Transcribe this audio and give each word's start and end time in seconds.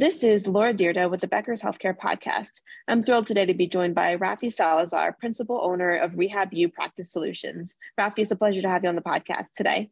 This 0.00 0.24
is 0.24 0.48
Laura 0.48 0.72
Dyrda 0.72 1.10
with 1.10 1.20
the 1.20 1.28
Becker's 1.28 1.60
Healthcare 1.60 1.94
Podcast. 1.94 2.62
I'm 2.88 3.02
thrilled 3.02 3.26
today 3.26 3.44
to 3.44 3.52
be 3.52 3.66
joined 3.66 3.94
by 3.94 4.16
Rafi 4.16 4.50
Salazar, 4.50 5.12
principal 5.12 5.60
owner 5.62 5.94
of 5.94 6.16
Rehab 6.16 6.52
RehabU 6.52 6.72
Practice 6.72 7.12
Solutions. 7.12 7.76
Rafi, 8.00 8.20
it's 8.20 8.30
a 8.30 8.36
pleasure 8.36 8.62
to 8.62 8.68
have 8.70 8.82
you 8.82 8.88
on 8.88 8.94
the 8.94 9.02
podcast 9.02 9.52
today. 9.54 9.90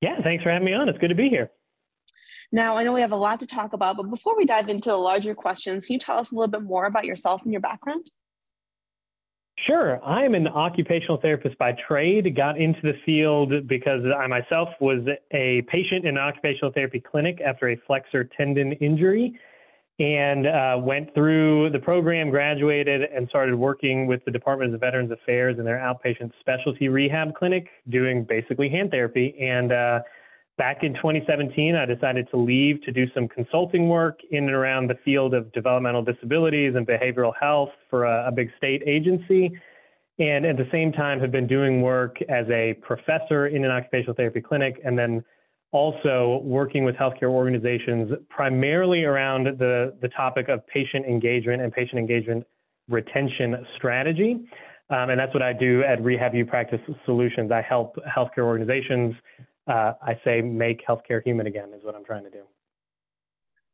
Yeah, 0.00 0.22
thanks 0.22 0.42
for 0.42 0.48
having 0.48 0.64
me 0.64 0.72
on. 0.72 0.88
It's 0.88 0.96
good 0.96 1.08
to 1.08 1.14
be 1.14 1.28
here. 1.28 1.50
Now, 2.50 2.76
I 2.76 2.84
know 2.84 2.94
we 2.94 3.02
have 3.02 3.12
a 3.12 3.16
lot 3.16 3.38
to 3.40 3.46
talk 3.46 3.74
about, 3.74 3.98
but 3.98 4.08
before 4.08 4.34
we 4.34 4.46
dive 4.46 4.70
into 4.70 4.88
the 4.88 4.96
larger 4.96 5.34
questions, 5.34 5.84
can 5.84 5.92
you 5.92 5.98
tell 5.98 6.16
us 6.16 6.32
a 6.32 6.34
little 6.34 6.50
bit 6.50 6.62
more 6.62 6.86
about 6.86 7.04
yourself 7.04 7.42
and 7.42 7.52
your 7.52 7.60
background? 7.60 8.10
Sure. 9.64 10.04
I'm 10.04 10.34
an 10.34 10.48
occupational 10.48 11.16
therapist 11.16 11.56
by 11.56 11.72
trade. 11.88 12.36
Got 12.36 12.58
into 12.60 12.80
the 12.82 12.92
field 13.06 13.66
because 13.66 14.02
I 14.16 14.26
myself 14.26 14.68
was 14.80 15.00
a 15.32 15.62
patient 15.62 16.04
in 16.04 16.16
an 16.16 16.18
occupational 16.18 16.72
therapy 16.72 17.00
clinic 17.00 17.40
after 17.40 17.70
a 17.70 17.76
flexor 17.86 18.24
tendon 18.24 18.72
injury 18.74 19.38
and 19.98 20.46
uh, 20.46 20.76
went 20.78 21.14
through 21.14 21.70
the 21.70 21.78
program, 21.78 22.28
graduated, 22.28 23.02
and 23.02 23.26
started 23.28 23.54
working 23.54 24.06
with 24.06 24.22
the 24.26 24.30
Department 24.30 24.74
of 24.74 24.80
Veterans 24.80 25.10
Affairs 25.10 25.58
in 25.58 25.64
their 25.64 25.78
outpatient 25.78 26.32
specialty 26.38 26.90
rehab 26.90 27.34
clinic, 27.34 27.68
doing 27.88 28.24
basically 28.24 28.68
hand 28.68 28.90
therapy. 28.90 29.34
And 29.40 29.72
uh, 29.72 30.00
back 30.58 30.82
in 30.82 30.94
2017, 30.94 31.74
I 31.74 31.84
decided 31.84 32.28
to 32.30 32.36
leave 32.36 32.82
to 32.82 32.92
do 32.92 33.06
some 33.14 33.28
consulting 33.28 33.88
work 33.88 34.20
in 34.30 34.44
and 34.44 34.52
around 34.52 34.88
the 34.88 34.96
field 35.04 35.34
of 35.34 35.52
developmental 35.52 36.02
disabilities 36.02 36.74
and 36.76 36.86
behavioral 36.86 37.32
health 37.38 37.70
for 37.90 38.04
a, 38.04 38.28
a 38.28 38.32
big 38.32 38.50
state 38.56 38.82
agency. 38.86 39.50
And 40.18 40.46
at 40.46 40.56
the 40.56 40.68
same 40.72 40.92
time, 40.92 41.20
have 41.20 41.30
been 41.30 41.46
doing 41.46 41.82
work 41.82 42.16
as 42.28 42.46
a 42.48 42.74
professor 42.80 43.48
in 43.48 43.64
an 43.64 43.70
occupational 43.70 44.14
therapy 44.14 44.40
clinic 44.40 44.80
and 44.84 44.98
then 44.98 45.22
also 45.72 46.40
working 46.42 46.84
with 46.84 46.94
healthcare 46.94 47.28
organizations 47.28 48.10
primarily 48.30 49.04
around 49.04 49.44
the, 49.58 49.94
the 50.00 50.08
topic 50.08 50.48
of 50.48 50.66
patient 50.68 51.04
engagement 51.04 51.60
and 51.60 51.72
patient 51.72 51.98
engagement 51.98 52.46
retention 52.88 53.66
strategy. 53.76 54.48
Um, 54.88 55.10
and 55.10 55.18
that's 55.18 55.34
what 55.34 55.42
I 55.42 55.52
do 55.52 55.82
at 55.82 56.02
Rehab 56.02 56.32
RehabU 56.32 56.48
Practice 56.48 56.80
Solutions. 57.04 57.50
I 57.50 57.60
help 57.60 57.96
healthcare 58.16 58.44
organizations, 58.44 59.14
uh, 59.66 59.94
I 60.02 60.20
say, 60.24 60.40
make 60.40 60.86
healthcare 60.86 61.22
human 61.22 61.46
again, 61.46 61.72
is 61.76 61.84
what 61.84 61.94
I'm 61.94 62.04
trying 62.04 62.24
to 62.24 62.30
do. 62.30 62.42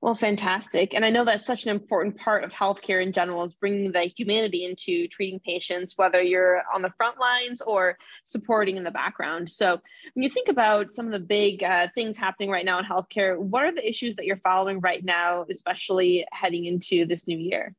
Well, 0.03 0.17
fantastic. 0.17 0.95
And 0.95 1.05
I 1.05 1.11
know 1.11 1.25
that's 1.25 1.47
such 1.47 1.63
an 1.63 1.71
important 1.71 2.19
part 2.19 2.43
of 2.43 2.53
healthcare 2.53 3.01
in 3.01 3.13
general 3.13 3.45
is 3.45 3.55
bringing 3.55 3.93
the 3.93 4.03
humanity 4.03 4.65
into 4.65 5.07
treating 5.07 5.39
patients, 5.39 5.97
whether 5.97 6.21
you're 6.21 6.61
on 6.75 6.83
the 6.83 6.93
front 6.97 7.21
lines 7.21 7.61
or 7.61 7.97
supporting 8.25 8.77
in 8.77 8.83
the 8.83 8.91
background. 8.91 9.49
So, 9.49 9.81
when 10.15 10.25
you 10.25 10.29
think 10.29 10.49
about 10.49 10.91
some 10.91 11.07
of 11.07 11.13
the 11.13 11.21
big 11.21 11.63
uh, 11.63 11.87
things 11.95 12.17
happening 12.17 12.51
right 12.51 12.65
now 12.65 12.81
in 12.81 12.85
healthcare, 12.85 13.39
what 13.39 13.63
are 13.63 13.73
the 13.73 13.89
issues 13.89 14.17
that 14.17 14.27
you're 14.27 14.39
following 14.39 14.81
right 14.81 15.05
now, 15.05 15.47
especially 15.49 16.27
heading 16.33 16.67
into 16.67 17.07
this 17.07 17.29
new 17.29 17.39
year? 17.39 17.73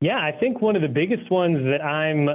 Yeah, 0.00 0.18
I 0.18 0.30
think 0.30 0.60
one 0.60 0.76
of 0.76 0.82
the 0.82 0.88
biggest 0.88 1.32
ones 1.32 1.64
that 1.64 1.84
I'm 1.84 2.28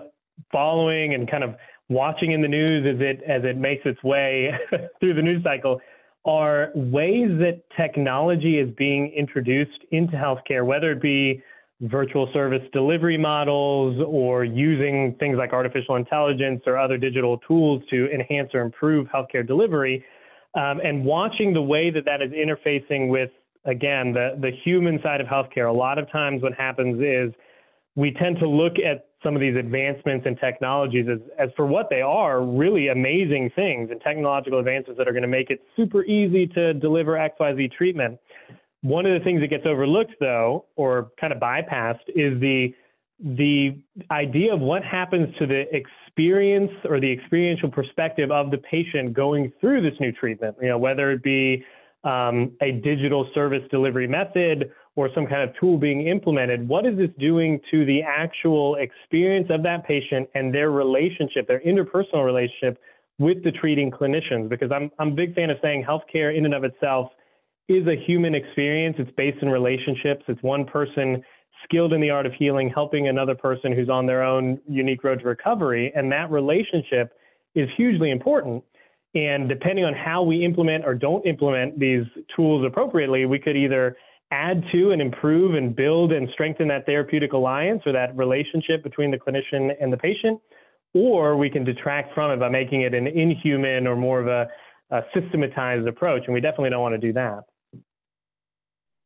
following 0.51 1.13
and 1.13 1.25
kind 1.25 1.45
of 1.45 1.55
watching 1.89 2.31
in 2.31 2.41
the 2.41 2.47
news 2.47 2.85
as 2.85 2.99
it 2.99 3.21
as 3.27 3.43
it 3.43 3.57
makes 3.57 3.85
its 3.85 4.01
way 4.03 4.51
through 4.99 5.13
the 5.13 5.21
news 5.21 5.43
cycle 5.43 5.79
are 6.25 6.71
ways 6.73 7.29
that 7.39 7.61
technology 7.77 8.57
is 8.57 8.69
being 8.75 9.11
introduced 9.15 9.79
into 9.91 10.17
healthcare, 10.17 10.65
whether 10.65 10.91
it 10.91 11.01
be 11.01 11.41
virtual 11.81 12.27
service 12.33 12.63
delivery 12.73 13.17
models 13.17 14.01
or 14.07 14.43
using 14.43 15.15
things 15.19 15.37
like 15.37 15.53
artificial 15.53 15.95
intelligence 15.95 16.61
or 16.65 16.77
other 16.77 16.97
digital 16.97 17.37
tools 17.39 17.83
to 17.89 18.09
enhance 18.11 18.49
or 18.53 18.61
improve 18.61 19.07
healthcare 19.07 19.45
delivery, 19.45 20.03
um, 20.55 20.79
and 20.83 21.03
watching 21.03 21.53
the 21.53 21.61
way 21.61 21.91
that 21.91 22.05
that 22.05 22.21
is 22.21 22.31
interfacing 22.31 23.09
with, 23.09 23.29
again, 23.65 24.13
the, 24.13 24.37
the 24.39 24.51
human 24.63 24.99
side 25.03 25.21
of 25.21 25.27
healthcare. 25.27 25.69
A 25.69 25.77
lot 25.77 25.99
of 25.99 26.09
times 26.11 26.41
what 26.41 26.53
happens 26.53 27.01
is 27.01 27.33
we 27.95 28.11
tend 28.11 28.39
to 28.39 28.49
look 28.49 28.73
at 28.79 29.09
some 29.25 29.35
of 29.35 29.41
these 29.41 29.55
advancements 29.55 30.27
and 30.27 30.39
technologies 30.39 31.07
as, 31.11 31.19
as 31.39 31.49
for 31.55 31.65
what 31.65 31.89
they 31.89 32.01
are, 32.01 32.45
really 32.45 32.89
amazing 32.89 33.49
things 33.55 33.89
and 33.89 33.99
technological 34.01 34.59
advances 34.59 34.95
that 34.97 35.07
are 35.07 35.11
going 35.11 35.23
to 35.23 35.27
make 35.27 35.49
it 35.49 35.61
super 35.75 36.03
easy 36.03 36.45
to 36.45 36.75
deliver 36.75 37.13
XYZ 37.13 37.71
treatment. 37.71 38.19
One 38.81 39.07
of 39.07 39.19
the 39.19 39.25
things 39.25 39.41
that 39.41 39.47
gets 39.47 39.65
overlooked, 39.65 40.13
though, 40.19 40.65
or 40.75 41.11
kind 41.19 41.33
of 41.33 41.39
bypassed, 41.39 42.07
is 42.09 42.39
the 42.39 42.73
the 43.17 43.77
idea 44.11 44.53
of 44.53 44.59
what 44.59 44.83
happens 44.83 45.33
to 45.39 45.47
the 45.47 45.63
experience 45.73 46.71
or 46.83 46.99
the 46.99 47.09
experiential 47.09 47.71
perspective 47.71 48.29
of 48.29 48.51
the 48.51 48.57
patient 48.57 49.13
going 49.13 49.53
through 49.61 49.81
this 49.81 49.97
new 50.01 50.11
treatment. 50.11 50.55
You 50.61 50.67
know, 50.67 50.77
whether 50.77 51.11
it 51.11 51.23
be 51.23 51.63
um, 52.03 52.51
a 52.61 52.73
digital 52.73 53.27
service 53.33 53.63
delivery 53.71 54.07
method 54.07 54.71
or 54.95 55.09
some 55.13 55.27
kind 55.27 55.47
of 55.47 55.55
tool 55.59 55.77
being 55.77 56.07
implemented, 56.07 56.67
what 56.67 56.85
is 56.85 56.97
this 56.97 57.09
doing 57.19 57.59
to 57.71 57.85
the 57.85 58.01
actual 58.01 58.75
experience 58.75 59.47
of 59.49 59.61
that 59.63 59.85
patient 59.85 60.29
and 60.35 60.53
their 60.53 60.71
relationship, 60.71 61.47
their 61.47 61.59
interpersonal 61.61 62.25
relationship 62.25 62.79
with 63.19 63.43
the 63.43 63.51
treating 63.51 63.91
clinicians? 63.91 64.47
Because 64.47 64.71
I'm, 64.71 64.89
I'm 64.99 65.09
a 65.09 65.15
big 65.15 65.35
fan 65.35 65.49
of 65.49 65.57
saying 65.61 65.85
healthcare 65.87 66.35
in 66.35 66.45
and 66.45 66.53
of 66.53 66.63
itself 66.63 67.09
is 67.67 67.85
a 67.87 67.95
human 67.95 68.35
experience. 68.35 68.95
It's 68.97 69.11
based 69.17 69.41
in 69.41 69.49
relationships. 69.49 70.23
It's 70.27 70.41
one 70.43 70.65
person 70.65 71.21
skilled 71.65 71.93
in 71.93 71.99
the 71.99 72.11
art 72.11 72.25
of 72.25 72.33
healing 72.33 72.69
helping 72.73 73.07
another 73.07 73.35
person 73.35 73.71
who's 73.73 73.89
on 73.89 74.05
their 74.05 74.23
own 74.23 74.59
unique 74.69 75.03
road 75.03 75.19
to 75.19 75.25
recovery. 75.25 75.91
And 75.95 76.11
that 76.11 76.31
relationship 76.31 77.13
is 77.53 77.67
hugely 77.75 78.11
important. 78.11 78.63
And 79.15 79.49
depending 79.49 79.85
on 79.85 79.93
how 79.93 80.23
we 80.23 80.43
implement 80.43 80.85
or 80.85 80.93
don't 80.93 81.25
implement 81.25 81.79
these 81.79 82.03
tools 82.35 82.65
appropriately, 82.65 83.25
we 83.25 83.39
could 83.39 83.57
either 83.57 83.97
add 84.31 84.63
to 84.73 84.91
and 84.91 85.01
improve 85.01 85.55
and 85.55 85.75
build 85.75 86.11
and 86.11 86.27
strengthen 86.33 86.67
that 86.67 86.85
therapeutic 86.85 87.33
alliance 87.33 87.81
or 87.85 87.91
that 87.91 88.15
relationship 88.17 88.83
between 88.83 89.11
the 89.11 89.17
clinician 89.17 89.71
and 89.79 89.93
the 89.93 89.97
patient, 89.97 90.39
or 90.93 91.37
we 91.37 91.49
can 91.49 91.63
detract 91.63 92.13
from 92.13 92.31
it 92.31 92.39
by 92.39 92.49
making 92.49 92.81
it 92.81 92.93
an 92.93 93.07
inhuman 93.07 93.85
or 93.87 93.95
more 93.95 94.19
of 94.19 94.27
a, 94.27 94.47
a 94.91 95.01
systematized 95.13 95.87
approach. 95.87 96.23
And 96.25 96.33
we 96.33 96.41
definitely 96.41 96.71
don't 96.71 96.81
want 96.81 96.99
to 96.99 97.07
do 97.07 97.13
that. 97.13 97.43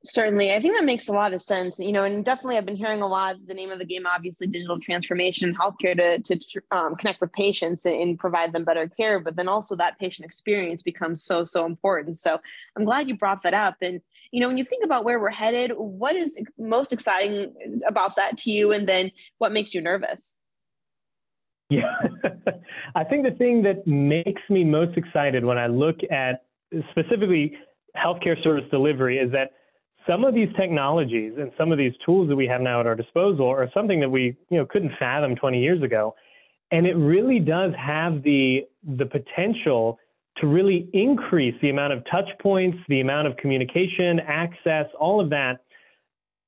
Certainly. 0.06 0.54
I 0.54 0.62
think 0.62 0.78
that 0.78 0.86
makes 0.86 1.10
a 1.10 1.12
lot 1.12 1.34
of 1.34 1.42
sense. 1.42 1.78
You 1.78 1.92
know, 1.92 2.06
and 2.06 2.24
definitely 2.24 2.58
I've 2.58 2.66
been 2.66 2.78
hearing 2.78 3.02
a 3.02 3.08
lot, 3.08 3.36
the 3.46 3.54
name 3.54 3.70
of 3.70 3.80
the 3.80 3.86
game, 3.86 4.08
obviously 4.08 4.48
digital 4.48 4.80
transformation, 4.80 5.54
healthcare 5.54 5.96
to, 6.24 6.38
to 6.38 6.62
um, 6.72 6.96
connect 6.96 7.20
with 7.20 7.34
patients 7.34 7.86
and 7.86 8.18
provide 8.18 8.54
them 8.54 8.64
better 8.64 8.88
care. 8.88 9.20
But 9.20 9.36
then 9.36 9.50
also 9.50 9.76
that 9.76 10.00
patient 10.00 10.26
experience 10.26 10.84
becomes 10.84 11.24
so, 11.24 11.44
so 11.44 11.66
important. 11.66 12.18
So 12.18 12.40
I'm 12.78 12.86
glad 12.86 13.10
you 13.10 13.18
brought 13.18 13.44
that 13.44 13.54
up. 13.54 13.76
And, 13.82 14.00
you 14.32 14.40
know, 14.40 14.48
when 14.48 14.58
you 14.58 14.64
think 14.64 14.86
about 14.86 15.04
where 15.04 15.20
we're 15.20 15.32
headed, 15.32 15.72
what 15.76 16.16
is 16.16 16.40
most 16.58 16.94
exciting 16.94 17.54
about 17.86 18.16
that 18.16 18.38
to 18.40 18.52
you? 18.52 18.72
And 18.72 18.88
then 18.88 19.12
what 19.38 19.52
makes 19.52 19.74
you 19.74 19.82
nervous? 19.82 20.36
Yeah, 21.70 21.94
I 22.96 23.04
think 23.04 23.26
the 23.26 23.36
thing 23.38 23.62
that 23.64 23.86
makes 23.86 24.42
me 24.50 24.64
most 24.64 24.98
excited 24.98 25.46
when 25.46 25.58
I 25.58 25.68
look 25.68 25.98
at 26.10 26.46
specifically 26.92 27.58
healthcare 27.96 28.42
service 28.44 28.64
delivery 28.72 29.20
is 29.20 29.32
that 29.34 29.52
some 30.10 30.26
of 30.26 30.34
these 30.34 30.50
technologies 30.58 31.34
and 31.38 31.52
some 31.58 31.72
of 31.72 31.78
these 31.78 31.94
tools 32.06 32.30
that 32.30 32.36
we 32.36 32.48
have 32.48 32.62
now 32.62 32.80
at 32.80 32.88
our 32.88 32.96
disposal 32.96 33.48
are 33.48 33.70
something 33.74 34.00
that 34.00 34.10
we 34.10 34.36
you 34.50 34.58
know 34.58 34.66
couldn't 34.66 34.92
fathom 34.98 35.36
20 35.36 35.62
years 35.62 35.84
ago. 35.84 36.16
And 36.72 36.86
it 36.86 36.96
really 36.96 37.40
does 37.40 37.74
have 37.78 38.24
the 38.24 38.68
the 38.84 39.06
potential 39.06 40.00
to 40.38 40.48
really 40.48 40.90
increase 40.94 41.56
the 41.62 41.70
amount 41.70 41.94
of 41.94 42.04
touch 42.12 42.30
points 42.42 42.78
the 42.88 43.02
amount 43.02 43.28
of 43.28 43.36
communication 43.38 44.20
access 44.22 44.86
all 45.00 45.20
of 45.20 45.30
that 45.30 45.64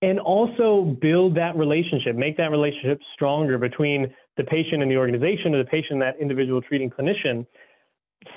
and 0.01 0.19
also 0.19 0.97
build 1.01 1.35
that 1.35 1.57
relationship 1.57 2.15
make 2.15 2.37
that 2.37 2.51
relationship 2.51 3.01
stronger 3.13 3.57
between 3.57 4.13
the 4.37 4.43
patient 4.45 4.81
and 4.81 4.89
the 4.89 4.95
organization 4.95 5.53
or 5.53 5.57
the 5.57 5.69
patient 5.69 5.93
and 5.93 6.01
that 6.01 6.15
individual 6.21 6.61
treating 6.61 6.89
clinician 6.89 7.45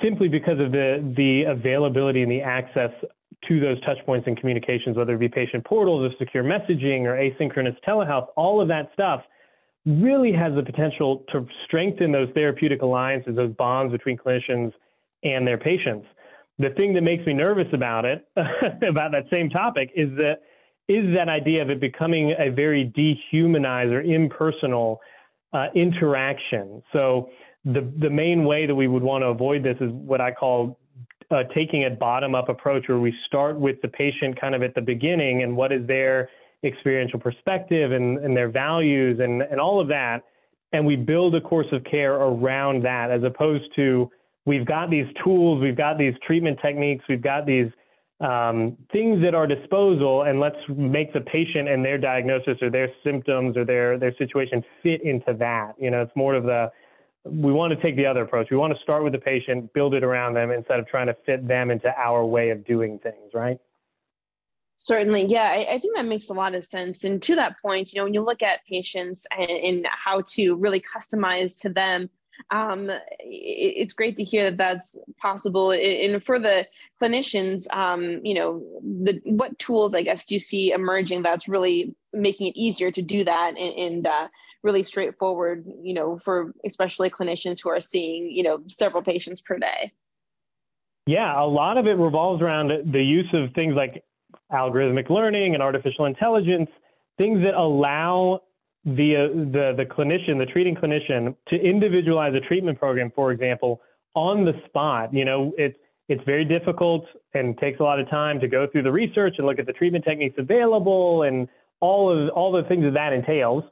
simply 0.02 0.28
because 0.28 0.58
of 0.58 0.72
the 0.72 1.14
the 1.16 1.44
availability 1.44 2.22
and 2.22 2.32
the 2.32 2.40
access 2.40 2.90
to 3.48 3.60
those 3.60 3.80
touch 3.82 3.98
points 4.06 4.26
and 4.26 4.38
communications, 4.38 4.96
whether 4.96 5.14
it 5.14 5.18
be 5.18 5.28
patient 5.28 5.64
portals 5.64 6.10
or 6.10 6.16
secure 6.18 6.44
messaging 6.44 7.02
or 7.04 7.16
asynchronous 7.16 7.76
telehealth, 7.86 8.28
all 8.36 8.60
of 8.60 8.68
that 8.68 8.90
stuff 8.92 9.22
really 9.86 10.32
has 10.32 10.54
the 10.54 10.62
potential 10.62 11.24
to 11.30 11.46
strengthen 11.66 12.10
those 12.10 12.28
therapeutic 12.34 12.82
alliances, 12.82 13.36
those 13.36 13.52
bonds 13.54 13.92
between 13.92 14.16
clinicians 14.16 14.72
and 15.22 15.46
their 15.46 15.58
patients. 15.58 16.06
The 16.58 16.70
thing 16.70 16.94
that 16.94 17.02
makes 17.02 17.26
me 17.26 17.34
nervous 17.34 17.66
about 17.72 18.04
it, 18.04 18.26
about 18.36 19.12
that 19.12 19.24
same 19.32 19.50
topic, 19.50 19.90
is 19.94 20.10
that 20.16 20.36
is 20.86 21.16
that 21.16 21.30
idea 21.30 21.62
of 21.62 21.70
it 21.70 21.80
becoming 21.80 22.34
a 22.38 22.50
very 22.50 22.84
dehumanized 22.84 23.90
or 23.90 24.02
impersonal 24.02 25.00
uh, 25.54 25.68
interaction. 25.74 26.82
So 26.96 27.30
the 27.64 27.90
the 27.98 28.10
main 28.10 28.44
way 28.44 28.66
that 28.66 28.74
we 28.74 28.86
would 28.86 29.02
want 29.02 29.22
to 29.22 29.28
avoid 29.28 29.62
this 29.62 29.76
is 29.80 29.90
what 29.90 30.20
I 30.20 30.30
call 30.30 30.78
uh, 31.34 31.42
taking 31.54 31.84
a 31.84 31.90
bottom 31.90 32.34
up 32.34 32.48
approach 32.48 32.88
where 32.88 32.98
we 32.98 33.12
start 33.26 33.58
with 33.58 33.80
the 33.82 33.88
patient 33.88 34.40
kind 34.40 34.54
of 34.54 34.62
at 34.62 34.74
the 34.74 34.80
beginning 34.80 35.42
and 35.42 35.56
what 35.56 35.72
is 35.72 35.86
their 35.86 36.30
experiential 36.62 37.18
perspective 37.18 37.92
and, 37.92 38.18
and 38.18 38.36
their 38.36 38.48
values 38.48 39.18
and, 39.20 39.42
and 39.42 39.60
all 39.60 39.80
of 39.80 39.88
that. 39.88 40.22
And 40.72 40.86
we 40.86 40.96
build 40.96 41.34
a 41.34 41.40
course 41.40 41.66
of 41.72 41.84
care 41.84 42.14
around 42.14 42.84
that 42.84 43.10
as 43.10 43.22
opposed 43.24 43.64
to 43.76 44.10
we've 44.44 44.66
got 44.66 44.90
these 44.90 45.06
tools, 45.24 45.60
we've 45.60 45.76
got 45.76 45.98
these 45.98 46.14
treatment 46.26 46.58
techniques, 46.62 47.04
we've 47.08 47.22
got 47.22 47.46
these 47.46 47.70
um, 48.20 48.76
things 48.92 49.24
at 49.26 49.34
our 49.34 49.46
disposal 49.46 50.22
and 50.22 50.38
let's 50.40 50.56
make 50.68 51.12
the 51.12 51.20
patient 51.20 51.68
and 51.68 51.84
their 51.84 51.98
diagnosis 51.98 52.56
or 52.62 52.70
their 52.70 52.88
symptoms 53.02 53.56
or 53.56 53.64
their 53.64 53.98
their 53.98 54.14
situation 54.16 54.64
fit 54.82 55.02
into 55.02 55.34
that. 55.38 55.72
You 55.78 55.90
know, 55.90 56.02
it's 56.02 56.14
more 56.14 56.34
of 56.34 56.44
the 56.44 56.70
we 57.24 57.52
want 57.52 57.72
to 57.72 57.82
take 57.82 57.96
the 57.96 58.06
other 58.06 58.22
approach. 58.22 58.50
We 58.50 58.56
want 58.56 58.74
to 58.76 58.82
start 58.82 59.02
with 59.02 59.12
the 59.12 59.18
patient, 59.18 59.72
build 59.72 59.94
it 59.94 60.04
around 60.04 60.34
them 60.34 60.50
instead 60.50 60.78
of 60.78 60.86
trying 60.86 61.06
to 61.06 61.16
fit 61.26 61.46
them 61.48 61.70
into 61.70 61.92
our 61.98 62.24
way 62.24 62.50
of 62.50 62.64
doing 62.64 62.98
things, 62.98 63.32
right? 63.32 63.58
Certainly, 64.76 65.26
yeah, 65.26 65.50
I, 65.52 65.74
I, 65.74 65.78
think 65.78 65.96
that 65.96 66.04
makes 66.04 66.28
a 66.28 66.34
lot 66.34 66.54
of 66.54 66.64
sense. 66.64 67.04
And 67.04 67.22
to 67.22 67.36
that 67.36 67.54
point, 67.62 67.92
you 67.92 67.98
know, 67.98 68.04
when 68.04 68.14
you 68.14 68.22
look 68.22 68.42
at 68.42 68.66
patients 68.66 69.24
and, 69.30 69.48
and 69.48 69.86
how 69.88 70.22
to 70.32 70.56
really 70.56 70.80
customize 70.80 71.58
to 71.60 71.68
them, 71.68 72.10
um, 72.50 72.90
it, 72.90 73.00
it's 73.20 73.94
great 73.94 74.16
to 74.16 74.24
hear 74.24 74.50
that 74.50 74.56
that's 74.56 74.98
possible. 75.16 75.70
And 75.70 76.22
for 76.22 76.40
the 76.40 76.66
clinicians, 77.00 77.72
um, 77.72 78.20
you 78.24 78.34
know, 78.34 78.64
the 78.82 79.20
what 79.24 79.56
tools 79.60 79.94
I 79.94 80.02
guess 80.02 80.24
do 80.24 80.34
you 80.34 80.40
see 80.40 80.72
emerging 80.72 81.22
that's 81.22 81.48
really 81.48 81.94
making 82.12 82.48
it 82.48 82.56
easier 82.56 82.90
to 82.90 83.02
do 83.02 83.22
that 83.24 83.54
and, 83.56 83.74
and 83.78 84.06
uh, 84.08 84.28
really 84.64 84.82
straightforward, 84.82 85.64
you 85.80 85.94
know, 85.94 86.18
for 86.18 86.52
especially 86.64 87.10
clinicians 87.10 87.62
who 87.62 87.68
are 87.68 87.78
seeing, 87.80 88.30
you 88.30 88.42
know, 88.42 88.62
several 88.66 89.02
patients 89.02 89.40
per 89.40 89.58
day? 89.58 89.92
Yeah, 91.06 91.40
a 91.40 91.44
lot 91.44 91.76
of 91.76 91.86
it 91.86 91.98
revolves 91.98 92.42
around 92.42 92.72
the 92.90 93.02
use 93.02 93.28
of 93.34 93.52
things 93.54 93.74
like 93.76 94.02
algorithmic 94.50 95.10
learning 95.10 95.54
and 95.54 95.62
artificial 95.62 96.06
intelligence, 96.06 96.70
things 97.18 97.44
that 97.44 97.54
allow 97.54 98.40
the, 98.86 99.16
uh, 99.16 99.28
the, 99.28 99.74
the 99.76 99.84
clinician, 99.84 100.38
the 100.38 100.46
treating 100.46 100.74
clinician, 100.74 101.36
to 101.48 101.56
individualize 101.56 102.34
a 102.34 102.40
treatment 102.40 102.78
program, 102.78 103.12
for 103.14 103.32
example, 103.32 103.82
on 104.14 104.46
the 104.46 104.52
spot. 104.66 105.12
You 105.12 105.26
know, 105.26 105.52
it's, 105.58 105.76
it's 106.08 106.22
very 106.24 106.44
difficult 106.44 107.04
and 107.34 107.56
takes 107.58 107.80
a 107.80 107.82
lot 107.82 108.00
of 108.00 108.08
time 108.08 108.40
to 108.40 108.48
go 108.48 108.66
through 108.66 108.82
the 108.82 108.92
research 108.92 109.34
and 109.36 109.46
look 109.46 109.58
at 109.58 109.66
the 109.66 109.72
treatment 109.72 110.04
techniques 110.04 110.36
available 110.38 111.22
and 111.22 111.48
all 111.80 112.10
of 112.10 112.30
all 112.30 112.52
the 112.52 112.62
things 112.64 112.84
that 112.84 112.94
that 112.94 113.12
entails 113.12 113.64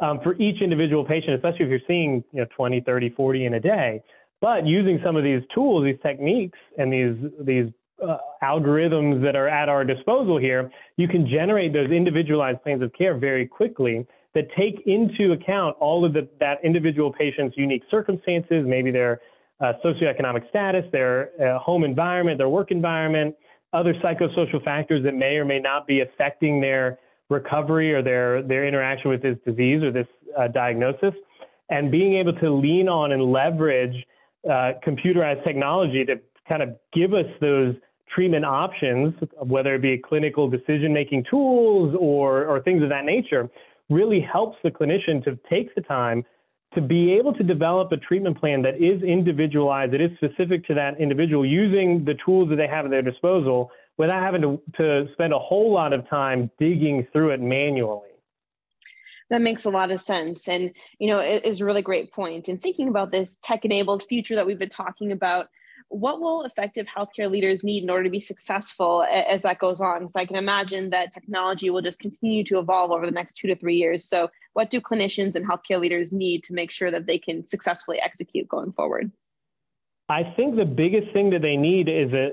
um, 0.00 0.20
for 0.22 0.34
each 0.36 0.60
individual 0.60 1.04
patient, 1.04 1.34
especially 1.34 1.64
if 1.64 1.70
you're 1.70 1.86
seeing 1.86 2.22
you 2.32 2.40
know 2.40 2.46
20, 2.56 2.80
30, 2.80 3.10
40 3.10 3.46
in 3.46 3.54
a 3.54 3.60
day. 3.60 4.02
But 4.40 4.66
using 4.66 5.00
some 5.04 5.16
of 5.16 5.24
these 5.24 5.42
tools, 5.54 5.84
these 5.84 5.98
techniques, 6.02 6.58
and 6.78 6.92
these 6.92 7.16
these 7.40 7.72
uh, 8.06 8.18
algorithms 8.42 9.22
that 9.22 9.36
are 9.36 9.48
at 9.48 9.68
our 9.68 9.84
disposal 9.84 10.38
here, 10.38 10.70
you 10.96 11.08
can 11.08 11.26
generate 11.26 11.72
those 11.72 11.90
individualized 11.90 12.62
plans 12.62 12.82
of 12.82 12.92
care 12.92 13.16
very 13.16 13.46
quickly 13.46 14.06
that 14.34 14.48
take 14.54 14.82
into 14.84 15.32
account 15.32 15.74
all 15.80 16.04
of 16.04 16.12
the, 16.12 16.28
that 16.40 16.58
individual 16.62 17.10
patient's 17.10 17.56
unique 17.56 17.82
circumstances, 17.90 18.64
maybe 18.66 18.90
their 18.90 19.20
uh, 19.60 19.72
socioeconomic 19.82 20.46
status, 20.50 20.84
their 20.92 21.30
uh, 21.42 21.58
home 21.58 21.84
environment, 21.84 22.36
their 22.36 22.50
work 22.50 22.70
environment, 22.70 23.34
other 23.72 23.94
psychosocial 23.94 24.62
factors 24.62 25.02
that 25.02 25.14
may 25.14 25.36
or 25.36 25.46
may 25.46 25.58
not 25.58 25.86
be 25.86 26.02
affecting 26.02 26.60
their 26.60 26.98
recovery 27.28 27.92
or 27.92 28.02
their, 28.02 28.42
their 28.42 28.66
interaction 28.66 29.10
with 29.10 29.22
this 29.22 29.36
disease 29.46 29.82
or 29.82 29.90
this 29.90 30.06
uh, 30.38 30.48
diagnosis, 30.48 31.14
and 31.70 31.90
being 31.90 32.14
able 32.14 32.32
to 32.34 32.50
lean 32.50 32.88
on 32.88 33.12
and 33.12 33.22
leverage 33.22 34.06
uh, 34.48 34.72
computerized 34.86 35.44
technology 35.44 36.04
to 36.04 36.20
kind 36.50 36.62
of 36.62 36.76
give 36.92 37.12
us 37.12 37.26
those 37.40 37.74
treatment 38.14 38.44
options, 38.44 39.14
whether 39.38 39.74
it 39.74 39.82
be 39.82 39.98
clinical 39.98 40.48
decision 40.48 40.92
making 40.92 41.24
tools 41.28 41.94
or, 41.98 42.44
or 42.44 42.60
things 42.60 42.82
of 42.82 42.88
that 42.88 43.04
nature, 43.04 43.48
really 43.90 44.20
helps 44.20 44.56
the 44.62 44.70
clinician 44.70 45.22
to 45.24 45.38
take 45.52 45.74
the 45.74 45.80
time 45.80 46.24
to 46.74 46.80
be 46.80 47.12
able 47.12 47.32
to 47.32 47.42
develop 47.42 47.90
a 47.92 47.96
treatment 47.96 48.38
plan 48.38 48.62
that 48.62 48.76
is 48.76 49.02
individualized, 49.02 49.92
that 49.92 50.00
is 50.00 50.10
specific 50.16 50.66
to 50.66 50.74
that 50.74 51.00
individual, 51.00 51.44
using 51.44 52.04
the 52.04 52.14
tools 52.24 52.48
that 52.50 52.56
they 52.56 52.66
have 52.66 52.84
at 52.84 52.90
their 52.90 53.02
disposal 53.02 53.70
without 53.98 54.24
having 54.24 54.42
to, 54.42 54.60
to 54.76 55.08
spend 55.12 55.32
a 55.32 55.38
whole 55.38 55.72
lot 55.72 55.92
of 55.92 56.08
time 56.08 56.50
digging 56.58 57.06
through 57.12 57.30
it 57.30 57.40
manually. 57.40 58.08
That 59.30 59.42
makes 59.42 59.64
a 59.64 59.70
lot 59.70 59.90
of 59.90 60.00
sense. 60.00 60.46
And, 60.46 60.72
you 60.98 61.08
know, 61.08 61.18
it 61.20 61.44
is 61.44 61.60
a 61.60 61.64
really 61.64 61.82
great 61.82 62.12
point. 62.12 62.48
And 62.48 62.60
thinking 62.60 62.88
about 62.88 63.10
this 63.10 63.38
tech 63.42 63.64
enabled 63.64 64.04
future 64.04 64.36
that 64.36 64.46
we've 64.46 64.58
been 64.58 64.68
talking 64.68 65.10
about, 65.10 65.48
what 65.88 66.20
will 66.20 66.42
effective 66.42 66.86
healthcare 66.86 67.30
leaders 67.30 67.62
need 67.62 67.82
in 67.82 67.90
order 67.90 68.04
to 68.04 68.10
be 68.10 68.20
successful 68.20 69.04
as 69.04 69.42
that 69.42 69.58
goes 69.58 69.80
on? 69.80 70.00
Because 70.00 70.16
I 70.16 70.24
can 70.24 70.36
imagine 70.36 70.90
that 70.90 71.12
technology 71.12 71.70
will 71.70 71.82
just 71.82 71.98
continue 71.98 72.44
to 72.44 72.58
evolve 72.58 72.90
over 72.90 73.06
the 73.06 73.12
next 73.12 73.34
two 73.34 73.48
to 73.48 73.56
three 73.56 73.76
years. 73.76 74.04
So, 74.04 74.28
what 74.54 74.70
do 74.70 74.80
clinicians 74.80 75.36
and 75.36 75.46
healthcare 75.46 75.80
leaders 75.80 76.12
need 76.12 76.42
to 76.44 76.54
make 76.54 76.70
sure 76.70 76.90
that 76.90 77.06
they 77.06 77.18
can 77.18 77.44
successfully 77.44 78.00
execute 78.00 78.48
going 78.48 78.72
forward? 78.72 79.12
I 80.08 80.22
think 80.36 80.56
the 80.56 80.64
biggest 80.64 81.12
thing 81.12 81.30
that 81.30 81.42
they 81.42 81.56
need 81.56 81.88
is 81.88 82.12
a, 82.12 82.32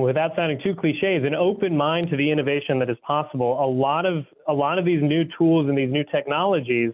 without 0.00 0.34
sounding 0.36 0.58
too 0.62 0.74
cliches, 0.74 1.24
an 1.24 1.34
open 1.34 1.76
mind 1.76 2.08
to 2.10 2.16
the 2.16 2.30
innovation 2.30 2.78
that 2.78 2.88
is 2.88 2.96
possible. 3.06 3.62
A 3.62 3.68
lot 3.68 4.06
of 4.06 4.24
a 4.48 4.52
lot 4.52 4.78
of 4.78 4.84
these 4.84 5.02
new 5.02 5.24
tools 5.36 5.68
and 5.68 5.76
these 5.76 5.90
new 5.90 6.04
technologies 6.04 6.92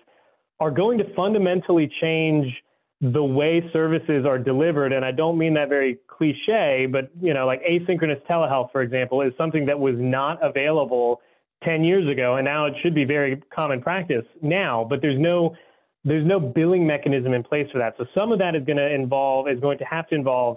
are 0.61 0.71
going 0.71 0.99
to 0.99 1.15
fundamentally 1.15 1.91
change 2.01 2.47
the 3.01 3.23
way 3.23 3.63
services 3.73 4.27
are 4.27 4.39
delivered, 4.39 4.93
and 4.93 5.05
I 5.05 5.13
don't 5.13 5.39
mean 5.39 5.55
that 5.55 5.69
very 5.69 5.99
cliche, 6.09 6.87
but 6.91 7.11
you 7.21 7.33
know, 7.33 7.47
like 7.47 7.63
asynchronous 7.63 8.21
telehealth, 8.29 8.73
for 8.73 8.83
example, 8.83 9.23
is 9.23 9.33
something 9.41 9.67
that 9.67 9.79
was 9.79 9.95
not 9.97 10.45
available 10.45 11.21
10 11.65 11.85
years 11.85 12.13
ago, 12.13 12.37
and 12.37 12.45
now 12.45 12.67
it 12.67 12.75
should 12.83 12.95
be 12.95 13.05
very 13.05 13.41
common 13.55 13.81
practice 13.81 14.25
now. 14.43 14.85
But 14.89 15.01
there's 15.01 15.19
no 15.19 15.55
there's 16.05 16.27
no 16.27 16.41
billing 16.41 16.87
mechanism 16.87 17.35
in 17.35 17.45
place 17.45 17.69
for 17.71 17.79
that. 17.79 17.95
So 17.99 18.07
some 18.19 18.33
of 18.33 18.41
that 18.41 18.57
is 18.57 18.65
going 18.65 18.79
to 18.79 18.93
involve 18.93 19.49
is 19.49 19.61
going 19.61 19.79
to 19.79 19.85
have 19.85 20.09
to 20.09 20.17
involve 20.17 20.57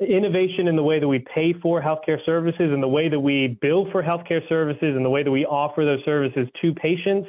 innovation 0.00 0.66
in 0.68 0.76
the 0.76 0.82
way 0.82 0.98
that 0.98 1.06
we 1.06 1.24
pay 1.32 1.52
for 1.52 1.80
healthcare 1.80 2.18
services 2.26 2.72
and 2.72 2.82
the 2.82 2.88
way 2.88 3.08
that 3.08 3.20
we 3.20 3.58
bill 3.60 3.88
for 3.92 4.02
healthcare 4.02 4.46
services 4.48 4.96
and 4.96 5.04
the 5.04 5.10
way 5.10 5.22
that 5.22 5.30
we 5.30 5.46
offer 5.46 5.84
those 5.84 6.04
services 6.04 6.48
to 6.60 6.74
patients. 6.74 7.28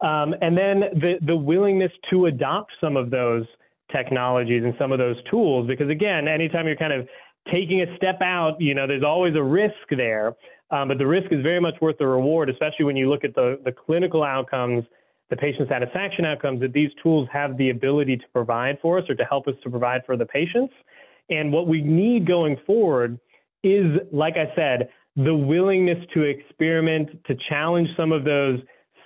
Um, 0.00 0.34
and 0.42 0.58
then 0.58 0.80
the, 0.94 1.18
the 1.24 1.36
willingness 1.36 1.92
to 2.10 2.26
adopt 2.26 2.72
some 2.80 2.96
of 2.96 3.10
those 3.10 3.44
technologies 3.92 4.64
and 4.64 4.74
some 4.78 4.90
of 4.90 4.98
those 4.98 5.16
tools 5.30 5.66
because 5.66 5.90
again 5.90 6.26
anytime 6.26 6.66
you're 6.66 6.76
kind 6.76 6.92
of 6.92 7.06
taking 7.52 7.82
a 7.82 7.96
step 7.96 8.20
out 8.22 8.56
you 8.58 8.74
know 8.74 8.86
there's 8.88 9.04
always 9.04 9.34
a 9.36 9.42
risk 9.42 9.74
there 9.90 10.34
um, 10.70 10.88
but 10.88 10.96
the 10.96 11.06
risk 11.06 11.30
is 11.30 11.42
very 11.42 11.60
much 11.60 11.74
worth 11.80 11.98
the 11.98 12.06
reward 12.06 12.48
especially 12.48 12.86
when 12.86 12.96
you 12.96 13.10
look 13.10 13.22
at 13.22 13.34
the, 13.34 13.60
the 13.64 13.72
clinical 13.72 14.22
outcomes 14.22 14.82
the 15.28 15.36
patient 15.36 15.68
satisfaction 15.70 16.24
outcomes 16.24 16.60
that 16.60 16.72
these 16.72 16.90
tools 17.02 17.28
have 17.30 17.56
the 17.58 17.70
ability 17.70 18.16
to 18.16 18.24
provide 18.32 18.78
for 18.80 18.98
us 18.98 19.04
or 19.10 19.14
to 19.14 19.24
help 19.24 19.46
us 19.46 19.54
to 19.62 19.68
provide 19.68 20.00
for 20.06 20.16
the 20.16 20.26
patients 20.26 20.72
and 21.30 21.52
what 21.52 21.66
we 21.66 21.82
need 21.82 22.26
going 22.26 22.56
forward 22.66 23.18
is 23.62 23.86
like 24.12 24.36
i 24.36 24.52
said 24.54 24.88
the 25.16 25.34
willingness 25.34 26.04
to 26.14 26.22
experiment 26.22 27.08
to 27.26 27.36
challenge 27.48 27.88
some 27.96 28.12
of 28.12 28.24
those 28.24 28.60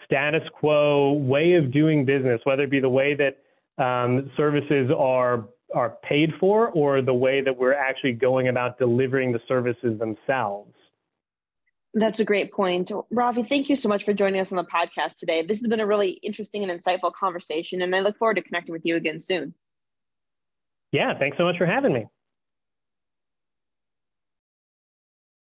status 0.04 0.42
quo 0.58 1.12
way 1.12 1.54
of 1.54 1.72
doing 1.72 2.04
business 2.04 2.40
whether 2.44 2.62
it 2.62 2.70
be 2.70 2.80
the 2.80 2.88
way 2.88 3.14
that 3.14 3.38
um, 3.78 4.30
services 4.36 4.90
are 4.96 5.46
are 5.74 5.96
paid 6.02 6.32
for 6.38 6.70
or 6.70 7.02
the 7.02 7.14
way 7.14 7.40
that 7.40 7.56
we're 7.56 7.74
actually 7.74 8.12
going 8.12 8.48
about 8.48 8.78
delivering 8.78 9.32
the 9.32 9.40
services 9.48 9.98
themselves. 9.98 10.72
That's 11.94 12.20
a 12.20 12.24
great 12.24 12.52
point. 12.52 12.90
Rafi, 13.12 13.46
thank 13.46 13.68
you 13.68 13.76
so 13.76 13.88
much 13.88 14.04
for 14.04 14.12
joining 14.12 14.40
us 14.40 14.52
on 14.52 14.56
the 14.56 14.64
podcast 14.64 15.18
today. 15.18 15.42
This 15.42 15.60
has 15.60 15.68
been 15.68 15.80
a 15.80 15.86
really 15.86 16.10
interesting 16.22 16.62
and 16.62 16.70
insightful 16.70 17.12
conversation, 17.12 17.80
and 17.80 17.94
I 17.96 18.00
look 18.00 18.18
forward 18.18 18.34
to 18.34 18.42
connecting 18.42 18.72
with 18.72 18.84
you 18.84 18.96
again 18.96 19.18
soon. 19.18 19.54
Yeah, 20.92 21.18
thanks 21.18 21.38
so 21.38 21.44
much 21.44 21.56
for 21.56 21.66
having 21.66 21.92
me. 21.92 22.06